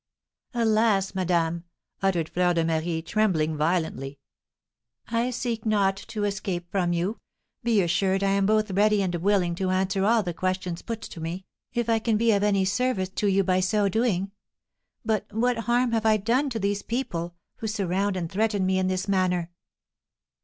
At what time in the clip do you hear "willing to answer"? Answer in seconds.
9.13-10.03